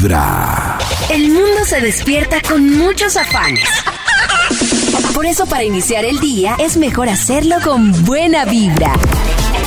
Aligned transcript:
Vibra. 0.00 0.78
El 1.10 1.28
mundo 1.28 1.64
se 1.66 1.78
despierta 1.80 2.40
con 2.40 2.78
muchos 2.78 3.18
afanes. 3.18 3.68
Por 5.14 5.26
eso 5.26 5.44
para 5.44 5.62
iniciar 5.62 6.06
el 6.06 6.18
día 6.20 6.56
es 6.58 6.78
mejor 6.78 7.10
hacerlo 7.10 7.56
con 7.62 7.92
buena 8.06 8.46
vibra. 8.46 8.94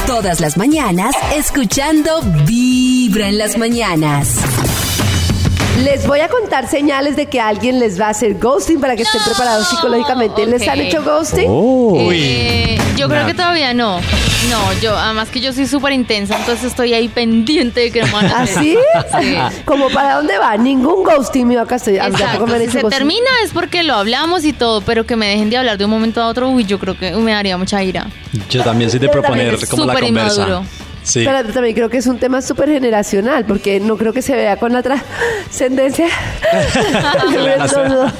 Todas 0.08 0.40
las 0.40 0.58
mañanas 0.58 1.16
escuchando 1.36 2.22
Vibra 2.48 3.28
en 3.28 3.38
las 3.38 3.60
mañanas. 3.60 4.38
Les 5.84 6.08
voy 6.08 6.22
a 6.22 6.30
contar 6.30 6.68
señales 6.68 7.16
de 7.16 7.28
que 7.28 7.40
alguien 7.40 7.80
les 7.80 8.02
va 8.02 8.08
a 8.08 8.10
hacer 8.10 8.40
ghosting 8.40 8.80
para 8.80 8.96
que 8.96 9.04
estén 9.04 9.22
preparados 9.24 9.70
psicológicamente. 9.70 10.48
¿Les 10.48 10.68
han 10.68 10.80
hecho 10.80 11.04
ghosting? 11.04 11.48
Eh, 12.12 12.80
yo 12.96 13.08
creo 13.08 13.28
que 13.28 13.36
todavía 13.36 13.76
no. 13.76 14.00
No, 14.50 14.74
yo, 14.82 14.98
además 14.98 15.30
que 15.30 15.40
yo 15.40 15.54
soy 15.54 15.68
súper 15.68 15.94
intensa, 15.94 16.38
entonces 16.38 16.66
estoy 16.66 16.94
ahí 16.94 17.08
pendiente 17.08 17.82
de 17.82 17.92
que 17.92 18.02
no 18.02 18.08
me 18.08 18.14
van 18.14 18.26
a 18.28 18.42
hacer. 18.42 18.78
¿Así? 18.96 19.24
Sí. 19.24 19.36
¿Como 19.66 19.90
para 19.90 20.16
dónde 20.16 20.38
va? 20.38 20.56
Ningún 20.58 21.04
ghosting 21.04 21.48
mío 21.48 21.62
acá 21.62 21.76
estoy. 21.76 21.96
Exacto. 21.98 22.46
Si 22.48 22.54
se 22.54 22.82
ghosting. 22.82 22.90
termina 22.90 23.30
es 23.44 23.52
porque 23.52 23.84
lo 23.84 23.96
hablamos 23.96 24.46
y 24.46 24.54
todo, 24.54 24.82
pero 24.82 25.06
que 25.06 25.16
me 25.16 25.28
dejen 25.28 25.50
de 25.50 25.58
hablar 25.58 25.78
de 25.78 25.86
un 25.86 25.92
momento 25.92 26.22
a 26.22 26.28
otro, 26.28 26.50
uy, 26.50 26.66
yo 26.66 26.78
creo 26.80 26.98
que 26.98 27.12
me 27.16 27.32
daría 27.32 27.58
mucha 27.58 27.82
ira. 27.84 28.08
Yo 28.50 28.64
también 28.64 28.90
soy 28.90 29.00
de 29.00 29.08
también 29.08 29.24
proponer 29.24 29.68
como 29.68 29.86
la 29.86 29.94
súper 29.94 30.06
conversa. 30.06 30.42
inmaduro. 30.44 30.66
Sí. 31.04 31.24
Pero 31.26 31.44
también 31.54 31.76
creo 31.76 31.90
que 31.90 31.98
es 31.98 32.08
un 32.08 32.18
tema 32.18 32.42
súper 32.42 32.70
generacional, 32.70 33.46
porque 33.46 33.80
no 33.80 33.98
creo 33.98 34.14
que 34.14 34.22
se 34.22 34.36
vea 34.36 34.56
con 34.58 34.72
la 34.74 34.82
trascendencia. 34.82 36.08
un 37.28 37.48
estornudo. 37.62 38.04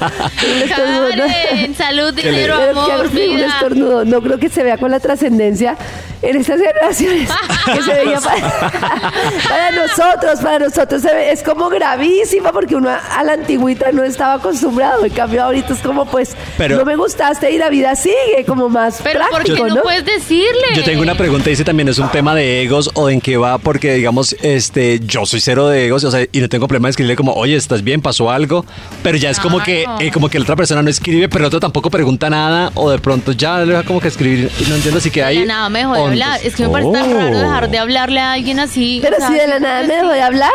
Un 0.44 0.62
estornudo, 0.62 1.08
¿no? 1.16 1.24
Karen, 1.26 1.74
salud, 1.74 2.12
dinero, 2.14 2.56
que 2.58 2.70
amor, 2.70 3.06
un 3.12 3.40
estornudo. 3.40 4.04
No 4.04 4.20
creo 4.20 4.38
que 4.38 4.48
se 4.48 4.62
vea 4.62 4.76
con 4.76 4.90
la 4.90 5.00
trascendencia 5.00 5.76
en 6.22 6.36
estas 6.36 6.58
generaciones 6.60 7.30
que 7.66 7.82
se 7.82 7.92
veía 7.94 8.20
para, 8.20 8.50
para 9.48 9.70
nosotros, 9.72 10.40
para 10.42 10.58
nosotros 10.58 11.02
se 11.02 11.14
ve- 11.14 11.32
es 11.32 11.42
como 11.42 11.68
gravísima 11.68 12.52
porque 12.52 12.76
uno 12.76 12.88
a, 12.90 12.96
a 13.18 13.24
la 13.24 13.32
antigüita 13.34 13.92
no 13.92 14.02
estaba 14.02 14.34
acostumbrado. 14.34 15.04
En 15.04 15.12
cambio 15.12 15.44
ahorita 15.44 15.72
es 15.74 15.80
como 15.80 16.04
pues 16.06 16.34
Pero- 16.58 16.76
no 16.78 16.84
me 16.84 16.96
gustaste 16.96 17.50
y 17.50 17.58
la 17.58 17.68
vida 17.70 17.94
sigue 17.94 18.44
como 18.46 18.68
más 18.68 19.00
Pero 19.02 19.20
¿por 19.30 19.42
qué 19.42 19.52
práctico, 19.52 19.68
no, 19.68 19.74
¿no? 19.76 19.82
puedes 19.82 20.04
decirle? 20.04 20.74
Yo 20.74 20.84
tengo 20.84 21.02
una 21.02 21.14
pregunta, 21.14 21.50
dice 21.50 21.64
también 21.64 21.88
es 21.88 21.98
un 21.98 22.10
tema 22.10 22.34
de 22.34 22.66
egos 22.74 22.90
o 22.94 23.08
en 23.08 23.20
qué 23.20 23.36
va, 23.36 23.58
porque 23.58 23.94
digamos, 23.94 24.34
este, 24.42 24.98
yo 25.00 25.24
soy 25.26 25.40
cero 25.40 25.68
de 25.68 25.86
egos, 25.86 26.02
o 26.04 26.10
sea, 26.10 26.26
y 26.32 26.40
no 26.40 26.48
tengo 26.48 26.66
problema 26.66 26.88
de 26.88 26.90
escribirle 26.90 27.16
como, 27.16 27.32
oye, 27.34 27.54
¿estás 27.56 27.82
bien? 27.84 28.00
¿Pasó 28.02 28.30
algo? 28.30 28.64
Pero 29.02 29.16
ya 29.16 29.30
es 29.30 29.38
como 29.38 29.60
que, 29.62 29.84
eh, 30.00 30.10
como 30.12 30.28
que 30.28 30.38
la 30.38 30.42
otra 30.42 30.56
persona 30.56 30.82
no 30.82 30.90
escribe, 30.90 31.28
pero 31.28 31.44
el 31.44 31.46
otro 31.46 31.60
tampoco 31.60 31.90
pregunta 31.90 32.28
nada, 32.28 32.72
o 32.74 32.90
de 32.90 32.98
pronto 32.98 33.32
ya 33.32 33.58
le 33.60 33.66
deja 33.66 33.82
como 33.84 34.00
que 34.00 34.08
escribir, 34.08 34.50
y 34.60 34.64
no 34.68 34.74
entiendo 34.74 34.98
si 35.00 35.10
que 35.10 35.20
De 35.20 35.26
hay. 35.26 35.38
la 35.40 35.44
nada 35.54 35.68
me 35.68 35.78
dejó 35.80 35.94
de 35.94 36.00
ondas. 36.00 36.12
hablar. 36.28 36.40
Es 36.44 36.56
que 36.56 36.62
me 36.66 36.68
parece 36.72 36.92
tan 36.92 37.12
Oh. 37.12 37.14
raro 37.14 37.38
dejar 37.38 37.70
de 37.70 37.78
hablarle 37.78 38.20
a 38.20 38.32
alguien 38.32 38.58
así. 38.58 38.98
Pero 39.02 39.16
o 39.16 39.18
sea, 39.20 39.28
si 39.28 39.34
de 39.34 39.46
la 39.46 39.58
nada 39.60 39.82
me 39.84 39.94
dejó 39.94 40.08
de 40.08 40.20
hablar, 40.22 40.52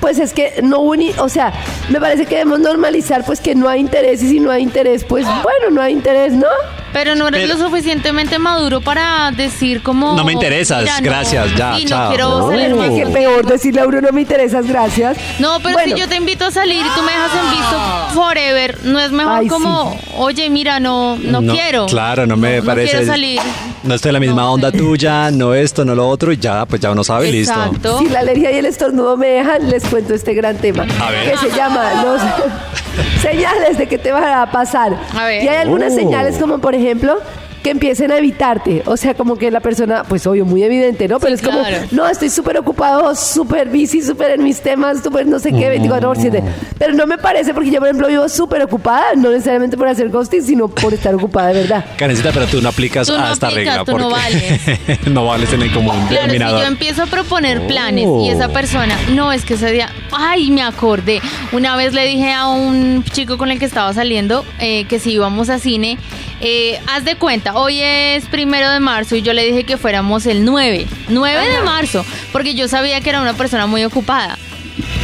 pues 0.00 0.18
es 0.18 0.32
que 0.32 0.60
no 0.62 0.80
hubo 0.80 0.96
ni, 0.96 1.10
o 1.18 1.28
sea, 1.28 1.52
me 1.90 2.00
parece 2.00 2.24
que 2.24 2.36
debemos 2.36 2.60
normalizar 2.60 3.24
pues 3.26 3.40
que 3.40 3.54
no 3.54 3.68
hay 3.68 3.80
interés 3.80 4.22
y 4.22 4.28
si 4.30 4.40
no 4.40 4.50
hay 4.50 4.62
interés, 4.62 5.04
pues 5.04 5.24
bueno, 5.42 5.70
no 5.72 5.82
hay 5.82 5.92
interés, 5.92 6.32
¿no? 6.32 6.46
Pero 6.92 7.14
no 7.14 7.28
eres 7.28 7.42
Pero- 7.48 7.58
lo 7.58 7.64
suficientemente 7.68 8.38
maduro 8.38 8.80
para 8.80 9.30
decir 9.30 9.82
como... 9.82 10.14
No 10.16 10.24
me 10.24 10.32
interesas, 10.32 10.82
"Mira, 10.82 11.00
no, 11.00 11.04
gracias, 11.04 11.54
ya, 11.56 11.76
sí, 11.76 11.84
chao". 11.84 12.04
no 12.04 12.08
quiero 12.08 12.28
Oh. 12.46 12.50
salir 12.50 12.74
más 12.74 12.90
Que 12.90 13.06
peor 13.06 13.46
decirle 13.46 13.80
a 13.82 13.86
uno 13.86 14.00
no 14.00 14.10
me 14.12 14.22
interesas, 14.22 14.66
gracias. 14.66 15.16
No, 15.38 15.58
pero 15.60 15.74
Bueno. 15.74 15.94
si 15.94 16.00
yo 16.00 16.08
te 16.08 16.16
invito 16.16 16.46
a 16.46 16.50
salir 16.50 16.84
y 16.84 16.88
tú 16.88 17.02
me 17.02 17.12
dejas 17.12 17.30
en 17.34 17.50
visto 17.50 17.76
forever, 18.14 18.78
¿no 18.84 19.00
es 19.00 19.10
mejor 19.12 19.38
Ay, 19.38 19.48
como, 19.48 19.98
oye, 20.16 20.48
mira, 20.50 20.80
no, 20.80 21.16
no, 21.16 21.40
quiero? 21.52 21.86
Claro, 21.86 22.26
no 22.26 22.36
me 22.36 22.58
no, 22.58 22.64
parece. 22.64 22.90
quiero 22.90 23.06
salir. 23.06 23.40
No 23.82 23.94
estoy 23.94 24.08
en 24.10 24.14
la 24.14 24.20
misma 24.20 24.42
No 24.42 24.52
onda 24.54 24.70
sé. 24.70 24.78
tuya, 24.78 25.30
no 25.30 25.54
esto, 25.54 25.84
no 25.84 25.94
lo 25.94 26.08
otro, 26.08 26.32
y 26.32 26.38
ya, 26.38 26.64
pues 26.66 26.80
ya 26.80 26.90
uno 26.90 27.04
sabe, 27.04 27.30
listo. 27.30 27.52
Exacto. 27.54 27.98
Si 28.00 28.08
la 28.08 28.20
alergia 28.20 28.50
y 28.50 28.56
el 28.56 28.66
estornudo 28.66 29.16
me 29.16 29.28
dejan, 29.28 29.68
les 29.70 29.84
cuento 29.84 30.14
este 30.14 30.34
gran 30.34 30.56
tema. 30.56 30.86
A 31.00 31.10
ver. 31.10 31.30
Que 31.32 31.36
se 31.38 31.50
llama 31.56 31.84
los 32.04 32.20
señales 33.22 33.78
de 33.78 33.86
que 33.86 33.98
te 33.98 34.12
va 34.12 34.42
a 34.42 34.50
pasar. 34.50 34.96
A 35.16 35.24
ver. 35.26 35.42
Y 35.44 35.48
hay 35.48 35.56
algunas 35.56 35.92
Oh. 35.92 35.96
señales 35.96 36.36
como, 36.38 36.58
por 36.58 36.74
ejemplo, 36.74 37.18
que 37.62 37.70
empiecen 37.70 38.12
a 38.12 38.18
evitarte. 38.18 38.82
O 38.86 38.96
sea, 38.96 39.14
como 39.14 39.34
que 39.34 39.50
la 39.50 39.58
persona, 39.58 40.04
pues 40.08 40.24
obvio, 40.28 40.44
muy 40.46 40.62
evidente, 40.62 41.08
¿no? 41.08 41.18
Pero 41.18 41.36
Sí, 41.36 41.42
es 41.42 41.48
como, 41.50 41.58
claro. 41.66 41.86
no, 41.90 42.06
estoy 42.06 42.30
súper 42.30 42.56
ocupado, 42.56 43.16
súper 43.16 43.68
busy, 43.68 44.00
súper 44.00 44.30
en 44.32 44.44
mis 44.44 44.60
temas, 44.60 45.02
súper 45.02 45.26
no 45.26 45.40
sé 45.40 45.50
qué, 45.52 45.68
24 45.68 46.08
por 46.08 46.16
7. 46.18 46.40
Pero 46.78 46.94
no 46.94 47.04
me 47.08 47.18
parece 47.18 47.52
porque 47.54 47.70
yo, 47.72 47.80
por 47.80 47.88
ejemplo, 47.88 48.06
vivo 48.06 48.28
súper 48.28 48.62
ocupada, 48.62 49.06
no 49.16 49.30
necesariamente 49.30 49.76
por 49.76 49.88
hacer 49.88 50.08
ghosting, 50.08 50.44
sino 50.44 50.68
por 50.68 50.94
estar 50.94 51.12
ocupada 51.16 51.48
de 51.48 51.54
verdad. 51.62 51.84
Karencita, 51.96 52.30
pero 52.32 52.46
tú 52.46 52.62
no 52.62 52.68
aplicas 52.68 53.08
Tú 53.08 53.14
no 53.18 53.24
a 53.24 53.32
esta 53.32 53.48
aplicas, 53.48 53.78
regla 53.78 53.84
tú 53.92 53.98
no 53.98 54.08
porque 54.08 54.98
no 55.10 55.26
vales 55.26 55.52
en 55.52 55.62
el 55.62 55.72
común 55.72 55.96
Claro, 56.08 56.30
si 56.32 56.38
yo 56.38 56.62
empiezo 56.64 57.02
a 57.02 57.06
proponer 57.06 57.66
planes 57.66 58.04
Oh. 58.06 58.22
y 58.24 58.30
esa 58.30 58.48
persona, 58.50 58.96
no, 59.14 59.32
es 59.32 59.44
que 59.44 59.54
ese 59.54 59.72
día, 59.72 59.88
ay, 60.12 60.50
me 60.50 60.62
acordé. 60.62 61.20
Una 61.52 61.76
vez 61.76 61.92
le 61.92 62.06
dije 62.06 62.32
a 62.32 62.48
un 62.48 63.04
chico 63.04 63.38
con 63.38 63.50
el 63.50 63.58
que 63.58 63.64
estaba 63.64 63.92
saliendo 63.92 64.44
eh, 64.58 64.84
que 64.84 64.98
si 64.98 65.12
íbamos 65.12 65.48
a 65.48 65.58
cine, 65.58 65.98
eh, 66.40 66.80
haz 66.86 67.04
de 67.04 67.16
cuenta, 67.16 67.56
hoy 67.56 67.80
es 67.80 68.26
primero 68.26 68.70
de 68.70 68.80
marzo 68.80 69.16
y 69.16 69.22
yo 69.22 69.32
le 69.32 69.44
dije 69.44 69.64
que 69.64 69.76
fuéramos 69.76 70.26
el 70.26 70.44
9, 70.44 70.86
9 71.08 71.48
de 71.48 71.60
marzo, 71.62 72.04
porque 72.32 72.54
yo 72.54 72.68
sabía 72.68 73.00
que 73.00 73.10
era 73.10 73.20
una 73.20 73.34
persona 73.34 73.66
muy 73.66 73.84
ocupada. 73.84 74.38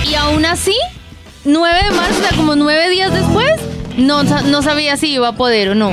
Y 0.08 0.14
aún 0.14 0.44
así, 0.44 0.76
9 1.44 1.84
de 1.84 1.90
marzo, 1.90 2.18
o 2.18 2.22
sea, 2.22 2.36
como 2.36 2.56
9 2.56 2.90
días 2.90 3.12
después, 3.12 3.60
no, 3.96 4.22
no 4.22 4.62
sabía 4.62 4.96
si 4.96 5.12
iba 5.12 5.28
a 5.28 5.32
poder 5.32 5.70
o 5.70 5.74
no. 5.74 5.92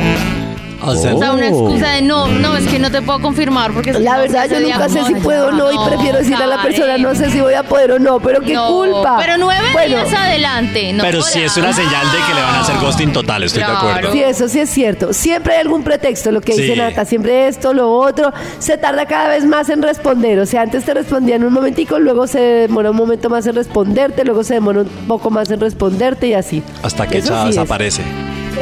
O 0.84 0.96
sea, 0.96 1.16
O 1.16 1.20
sea, 1.20 1.32
una 1.34 1.48
Oh. 1.48 1.68
excusa 1.70 1.92
de 1.92 2.02
no, 2.02 2.28
no, 2.28 2.58
es 2.58 2.68
que 2.68 2.80
no 2.80 2.90
te 2.92 3.02
puedo 3.02 3.20
confirmar 3.22 3.72
porque... 3.72 3.94
La 3.94 4.18
verdad, 4.18 4.48
yo 4.50 4.60
nunca 4.60 4.90
sé 4.90 5.04
si 5.06 5.14
puedo 5.16 5.48
o 5.48 5.52
no, 5.52 5.72
y 5.72 5.78
prefiero 5.90 6.18
decirle 6.20 6.44
a 6.44 6.48
la 6.48 6.62
persona, 6.62 6.98
no 6.98 7.14
sé 7.16 7.30
si 7.30 7.40
voy 7.42 7.54
a 7.54 7.64
poder 7.64 7.92
o 7.94 8.00
no, 8.00 8.20
pero 8.20 8.42
qué 8.42 8.54
No, 8.54 8.68
culpa. 8.68 9.18
Pero 9.20 9.38
nueve 9.38 9.68
Bueno, 9.74 9.98
días 9.98 10.14
adelante, 10.14 10.94
no 10.94 11.04
pero 11.04 11.22
sí 11.22 11.42
es 11.42 11.56
una 11.58 11.72
señal 11.74 12.06
de 12.12 12.18
que 12.28 12.34
le 12.34 12.42
van 12.42 12.56
a 12.56 12.60
hacer 12.62 12.76
ghosting 12.80 13.14
total, 13.14 13.44
estoy 13.44 13.64
Claro. 13.64 13.74
de 13.86 13.90
acuerdo. 13.92 14.12
Sí, 14.14 14.24
eso 14.24 14.48
sí 14.48 14.60
es 14.60 14.70
cierto. 14.70 15.14
Siempre 15.14 15.54
hay 15.56 15.62
algún 15.62 15.84
pretexto, 15.84 16.32
lo 16.32 16.42
que 16.42 16.54
Sí. 16.54 16.62
dice 16.64 16.76
Nata, 16.76 17.06
siempre 17.06 17.48
esto, 17.48 17.74
lo 17.74 17.92
otro. 17.94 18.32
Se 18.60 18.78
tarda 18.78 19.06
cada 19.06 19.28
vez 19.30 19.46
más 19.46 19.70
en 19.70 19.82
responder. 19.82 20.40
O 20.40 20.46
sea, 20.46 20.62
antes 20.64 20.84
te 20.84 20.94
respondía 20.94 21.36
en 21.36 21.44
un 21.44 21.54
momentico, 21.54 22.00
luego 22.00 22.28
se 22.28 22.40
demora 22.40 22.92
un 22.92 22.98
momento 22.98 23.30
más 23.30 23.46
en 23.48 23.56
responderte, 23.56 24.24
luego 24.26 24.44
se 24.44 24.56
demora 24.56 24.82
un 24.82 24.88
poco 25.08 25.30
más 25.30 25.50
en 25.52 25.60
responderte 25.60 26.28
y 26.28 26.34
así. 26.34 26.64
Hasta 26.82 27.08
que 27.08 27.20
Eso 27.20 27.34
ya 27.34 27.44
sí 27.52 27.60
es. 27.60 28.02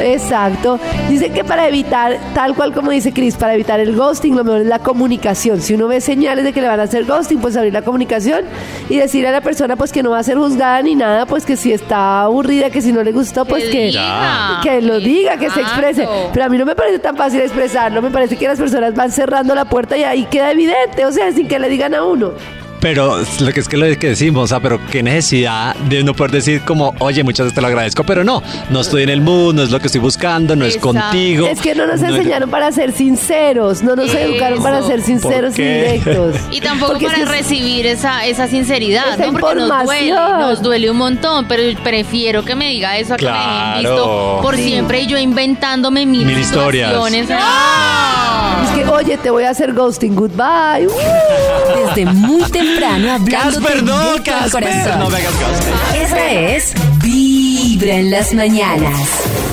Exacto. 0.00 0.78
Dice 1.08 1.30
que 1.30 1.44
para 1.44 1.68
evitar, 1.68 2.18
tal 2.34 2.54
cual 2.54 2.72
como 2.72 2.90
dice 2.90 3.12
Chris, 3.12 3.36
para 3.36 3.54
evitar 3.54 3.80
el 3.80 3.96
ghosting, 3.96 4.36
lo 4.36 4.44
mejor 4.44 4.60
es 4.62 4.66
la 4.66 4.78
comunicación. 4.78 5.60
Si 5.60 5.74
uno 5.74 5.88
ve 5.88 6.00
señales 6.00 6.44
de 6.44 6.52
que 6.52 6.60
le 6.60 6.68
van 6.68 6.80
a 6.80 6.84
hacer 6.84 7.04
ghosting, 7.04 7.40
pues 7.40 7.56
abrir 7.56 7.72
la 7.72 7.82
comunicación 7.82 8.44
y 8.88 8.96
decirle 8.96 9.28
a 9.28 9.32
la 9.32 9.40
persona 9.40 9.76
pues 9.76 9.92
que 9.92 10.02
no 10.02 10.10
va 10.10 10.18
a 10.18 10.22
ser 10.22 10.38
juzgada 10.38 10.80
ni 10.82 10.94
nada, 10.94 11.26
pues 11.26 11.44
que 11.44 11.56
si 11.56 11.72
está 11.72 12.22
aburrida, 12.22 12.70
que 12.70 12.82
si 12.82 12.92
no 12.92 13.02
le 13.02 13.12
gustó, 13.12 13.44
pues 13.44 13.64
Que 13.64 13.90
que, 14.62 14.80
lo 14.82 14.98
diga, 14.98 15.36
que 15.36 15.50
se 15.50 15.60
exprese. 15.60 16.08
Pero 16.32 16.44
a 16.44 16.48
mí 16.48 16.58
no 16.58 16.64
me 16.64 16.74
parece 16.74 16.98
tan 16.98 17.16
fácil 17.16 17.40
expresarlo, 17.40 18.02
me 18.02 18.10
parece 18.10 18.36
que 18.36 18.46
las 18.46 18.58
personas 18.58 18.94
van 18.94 19.10
cerrando 19.10 19.54
la 19.54 19.64
puerta 19.64 19.96
y 19.96 20.04
ahí 20.04 20.24
queda 20.26 20.50
evidente, 20.50 21.04
o 21.04 21.12
sea, 21.12 21.32
sin 21.32 21.48
que 21.48 21.58
le 21.58 21.68
digan 21.68 21.94
a 21.94 22.04
uno. 22.04 22.32
Pero 22.80 23.18
lo 23.40 23.52
que 23.52 23.60
es 23.60 23.68
que 23.68 23.76
lo 23.76 23.86
que 23.98 24.08
decimos, 24.08 24.44
o 24.44 24.46
sea, 24.46 24.60
pero 24.60 24.80
qué 24.90 25.02
necesidad 25.02 25.74
de 25.76 26.02
no 26.02 26.14
poder 26.14 26.30
decir 26.32 26.62
como, 26.62 26.94
oye, 26.98 27.22
muchas 27.22 27.44
veces 27.44 27.54
te 27.54 27.60
lo 27.60 27.66
agradezco, 27.66 28.04
pero 28.04 28.24
no, 28.24 28.42
no 28.70 28.80
estoy 28.80 29.02
en 29.02 29.10
el 29.10 29.20
mood, 29.20 29.54
no 29.54 29.62
es 29.62 29.70
lo 29.70 29.78
que 29.80 29.86
estoy 29.86 30.00
buscando, 30.00 30.56
no 30.56 30.64
es 30.64 30.76
contigo. 30.78 31.46
Es 31.46 31.60
que 31.60 31.74
no 31.74 31.86
nos 31.86 32.00
no 32.00 32.08
es- 32.08 32.14
enseñaron 32.16 32.50
para 32.50 32.72
ser 32.72 32.92
sinceros, 32.92 33.82
no 33.82 33.96
nos 33.96 34.08
Eso. 34.08 34.18
educaron 34.18 34.62
para 34.62 34.82
ser 34.82 35.02
sinceros 35.02 35.58
y 35.58 35.62
directos. 35.62 36.36
Y 36.50 36.60
tampoco 36.60 36.92
Porque 36.92 37.06
para 37.06 37.24
recibir 37.26 37.86
esa, 37.86 38.24
esa 38.26 38.46
sinceridad, 38.48 39.14
Esa 39.14 39.26
¿no? 39.30 39.38
Porque 39.38 39.54
nos 39.60 39.84
duele, 39.84 40.10
nos 40.12 40.62
duele 40.62 40.90
un 40.90 40.96
montón, 40.96 41.46
pero 41.48 41.62
prefiero 41.82 42.44
que 42.44 42.54
me 42.54 42.68
diga 42.68 42.96
eso 42.98 43.14
a 43.14 43.16
que 43.16 43.24
me 43.26 43.30
Claro. 43.30 43.76
dejen 43.76 43.82
visto 43.82 44.38
por 44.42 44.56
Sí. 44.56 44.62
siempre 44.64 45.00
y 45.02 45.06
yo 45.06 45.18
inventándome 45.18 46.06
mil, 46.06 46.26
Mil 46.26 46.38
historias. 46.38 46.90
situaciones. 46.90 47.28
Es 48.64 48.70
que, 48.70 48.84
oye, 48.88 49.18
te 49.18 49.30
voy 49.30 49.44
a 49.44 49.50
hacer 49.50 49.72
ghosting, 49.72 50.14
goodbye. 50.14 50.86
Uh. 50.86 51.86
Desde 51.86 52.06
muy 52.06 52.42
temprano 52.50 53.12
hablando 53.12 53.60
Casper, 53.60 53.82
no, 53.82 53.94
Casper, 54.24 54.50
corazón. 54.64 54.98
no 54.98 55.10
me 55.10 55.16
hagas 55.16 55.34
ghosting. 55.40 56.02
Esta 56.02 56.30
es 56.30 56.74
Vibra 57.02 57.94
en 57.94 58.10
las 58.10 58.34
mañanas. 58.34 59.49